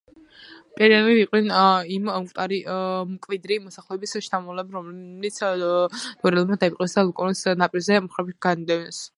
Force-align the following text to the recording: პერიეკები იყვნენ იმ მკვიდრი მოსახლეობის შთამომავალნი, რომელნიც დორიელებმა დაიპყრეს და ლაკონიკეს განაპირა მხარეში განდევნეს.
პერიეკები 0.77 1.17
იყვნენ 1.23 1.49
იმ 1.97 2.07
მკვიდრი 3.17 3.59
მოსახლეობის 3.67 4.17
შთამომავალნი, 4.29 4.75
რომელნიც 4.79 5.39
დორიელებმა 5.45 6.61
დაიპყრეს 6.65 6.99
და 6.99 7.07
ლაკონიკეს 7.11 7.47
განაპირა 7.53 8.05
მხარეში 8.09 8.41
განდევნეს. 8.49 9.07